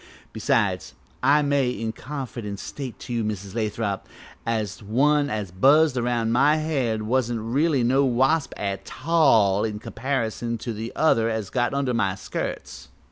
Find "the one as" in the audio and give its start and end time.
4.77-5.51, 10.73-11.51